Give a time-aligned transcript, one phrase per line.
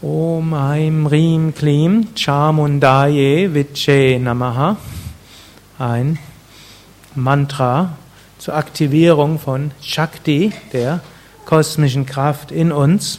[0.00, 4.76] Om Aim Rim Klim Chamundaye Viche Namaha.
[5.76, 6.20] Ein
[7.16, 7.96] Mantra
[8.38, 11.00] zur Aktivierung von Shakti, der
[11.46, 13.18] kosmischen Kraft in uns.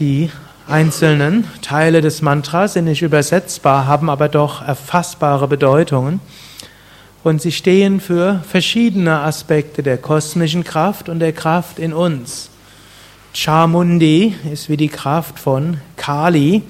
[0.00, 0.30] Die
[0.66, 6.20] einzelnen Teile des Mantras sind nicht übersetzbar, haben aber doch erfassbare Bedeutungen.
[7.22, 12.51] Und sie stehen für verschiedene Aspekte der kosmischen Kraft und der Kraft in uns.
[13.34, 16.62] Chamundi ist wie die Kraft von Kali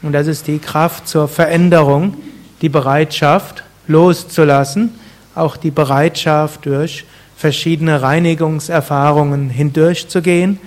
[0.00, 2.16] und das ist die Kraft zur Veränderung,
[2.62, 4.94] die Bereitschaft loszulassen,
[5.34, 7.04] auch die Bereitschaft durch
[7.36, 10.58] verschiedene Reinigungserfahrungen hindurchzugehen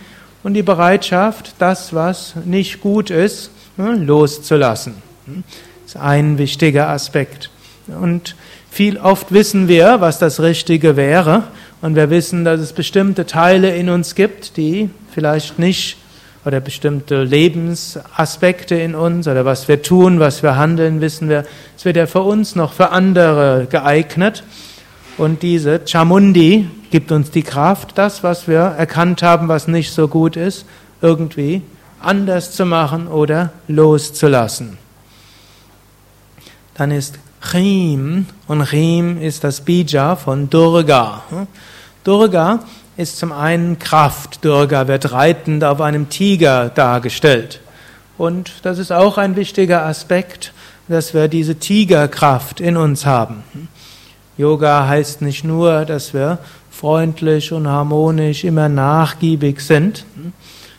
[0.44, 4.96] und die Bereitschaft, das, was nicht gut ist, ne, loszulassen.
[5.26, 7.50] Das ist ein wichtiger Aspekt.
[7.88, 8.36] Und
[8.70, 11.44] viel oft wissen wir, was das Richtige wäre,
[11.82, 15.98] und wir wissen, dass es bestimmte Teile in uns gibt, die vielleicht nicht
[16.46, 21.46] oder bestimmte Lebensaspekte in uns oder was wir tun, was wir handeln, wissen wir,
[21.78, 24.44] es wird ja für uns noch für andere geeignet.
[25.18, 30.08] Und diese Chamundi gibt uns die Kraft, das, was wir erkannt haben, was nicht so
[30.08, 30.66] gut ist,
[31.02, 31.62] irgendwie
[32.00, 34.78] anders zu machen oder loszulassen.
[36.74, 37.20] Dann ist
[37.50, 41.24] Chim und Chim ist das Bija von Durga.
[42.04, 42.60] Durga
[42.98, 44.46] ist zum einen Kraft.
[44.46, 47.60] Durga wird reitend auf einem Tiger dargestellt.
[48.18, 50.54] Und das ist auch ein wichtiger Aspekt,
[50.88, 53.44] dass wir diese Tigerkraft in uns haben.
[54.38, 60.06] Yoga heißt nicht nur, dass wir freundlich und harmonisch immer nachgiebig sind.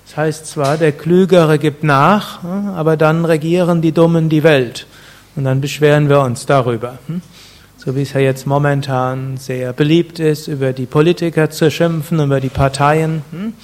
[0.07, 4.87] Das heißt zwar, der Klügere gibt nach, aber dann regieren die Dummen die Welt.
[5.37, 6.99] Und dann beschweren wir uns darüber
[7.85, 12.41] so wie es ja jetzt momentan sehr beliebt ist, über die Politiker zu schimpfen, über
[12.41, 13.25] die Parteien.
[13.33, 13.55] Hm?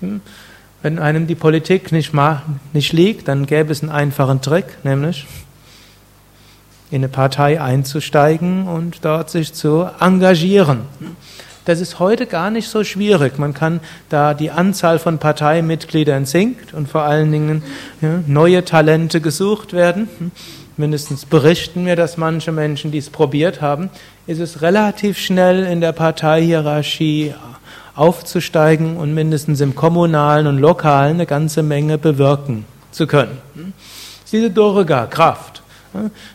[0.00, 0.20] Hm?
[0.82, 2.12] Wenn einem die Politik nicht,
[2.74, 5.26] nicht liegt, dann gäbe es einen einfachen Trick, nämlich
[6.90, 10.80] in eine Partei einzusteigen und dort sich zu engagieren.
[11.64, 13.38] Das ist heute gar nicht so schwierig.
[13.38, 13.80] Man kann,
[14.10, 17.62] da die Anzahl von Parteimitgliedern sinkt und vor allen Dingen
[18.02, 20.30] ja, neue Talente gesucht werden, hm?
[20.76, 23.88] mindestens berichten mir, dass manche Menschen dies probiert haben,
[24.26, 27.34] ist es relativ schnell in der Parteihierarchie
[27.94, 33.38] aufzusteigen und mindestens im kommunalen und lokalen eine ganze Menge bewirken zu können.
[33.54, 35.62] Das ist diese Durga, Kraft.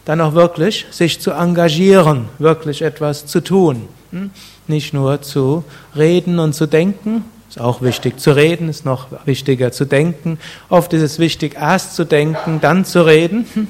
[0.05, 3.89] Dann auch wirklich sich zu engagieren, wirklich etwas zu tun.
[4.67, 5.63] Nicht nur zu
[5.95, 10.37] reden und zu denken, ist auch wichtig zu reden, ist noch wichtiger zu denken.
[10.69, 13.45] Oft ist es wichtig, erst zu denken, dann zu reden.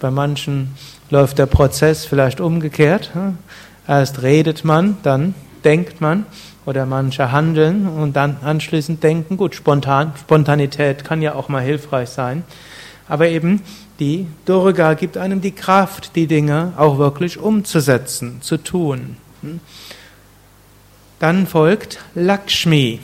[0.00, 0.74] Bei manchen
[1.10, 3.10] läuft der Prozess vielleicht umgekehrt.
[3.86, 5.34] Erst redet man, dann
[5.64, 6.26] denkt man
[6.64, 9.36] oder manche handeln und dann anschließend denken.
[9.36, 12.44] Gut, Spontan, Spontanität kann ja auch mal hilfreich sein.
[13.08, 13.60] Aber eben
[14.00, 19.16] die Durga gibt einem die Kraft, die Dinge auch wirklich umzusetzen, zu tun.
[21.18, 23.00] Dann folgt Lakshmi.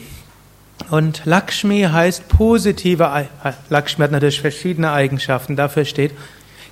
[0.91, 3.27] Und Lakshmi heißt positive,
[3.69, 6.13] Lakshmi hat natürlich verschiedene Eigenschaften, dafür steht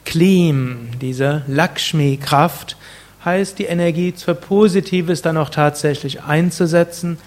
[0.05, 2.77] Klim, diese Lakshmi-Kraft,
[3.25, 7.19] heißt die Energie für Positives dann auch tatsächlich einzusetzen.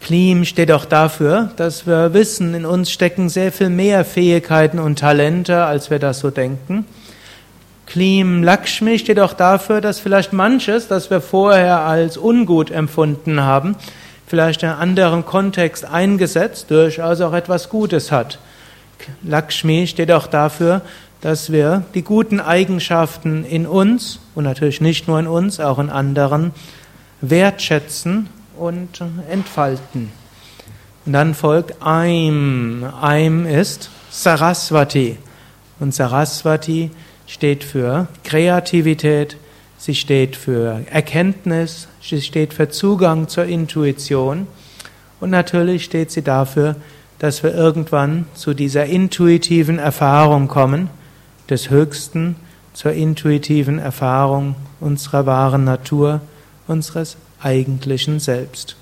[0.00, 4.98] Klim steht auch dafür, dass wir wissen, in uns stecken sehr viel mehr Fähigkeiten und
[4.98, 6.86] Talente, als wir das so denken.
[7.92, 13.76] Klim Lakshmi steht auch dafür, dass vielleicht manches, das wir vorher als ungut empfunden haben,
[14.26, 18.38] vielleicht in einem anderen Kontext eingesetzt, durchaus auch etwas Gutes hat.
[19.22, 20.80] Lakshmi steht auch dafür,
[21.20, 25.90] dass wir die guten Eigenschaften in uns und natürlich nicht nur in uns, auch in
[25.90, 26.52] anderen
[27.20, 30.10] wertschätzen und entfalten.
[31.04, 32.86] Und dann folgt Aim.
[33.02, 35.18] Aim ist Saraswati.
[35.78, 36.90] Und Saraswati
[37.32, 39.38] steht für Kreativität,
[39.78, 44.46] sie steht für Erkenntnis, sie steht für Zugang zur Intuition
[45.18, 46.76] und natürlich steht sie dafür,
[47.18, 50.90] dass wir irgendwann zu dieser intuitiven Erfahrung kommen,
[51.48, 52.36] des Höchsten
[52.74, 56.20] zur intuitiven Erfahrung unserer wahren Natur,
[56.66, 58.76] unseres eigentlichen Selbst.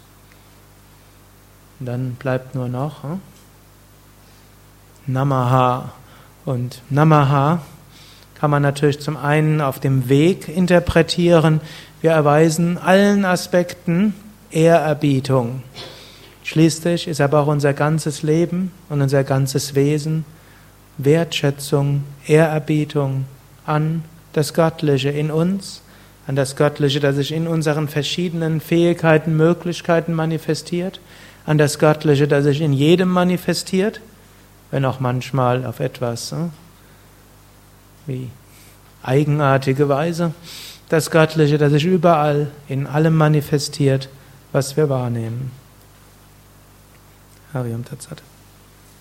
[1.79, 3.21] Und dann bleibt nur noch hm?
[5.07, 5.93] Namaha.
[6.45, 7.61] Und Namaha
[8.41, 11.61] kann man natürlich zum einen auf dem Weg interpretieren.
[12.01, 14.15] Wir erweisen allen Aspekten
[14.51, 15.63] Ehrerbietung.
[16.43, 20.25] Schließlich ist aber auch unser ganzes Leben und unser ganzes Wesen
[20.97, 23.27] Wertschätzung, Ehrerbietung
[23.67, 25.83] an das Göttliche in uns,
[26.27, 31.01] an das Göttliche, das sich in unseren verschiedenen Fähigkeiten, Möglichkeiten manifestiert,
[31.45, 34.01] an das Göttliche, das sich in jedem manifestiert,
[34.71, 36.53] wenn auch manchmal auf etwas hm,
[38.07, 38.31] wie
[39.03, 40.33] eigenartige Weise.
[40.89, 44.09] Das Göttliche, das sich überall in allem manifestiert,
[44.53, 45.53] was wir wahrnehmen.
[47.53, 48.23] Hariam Tatsat.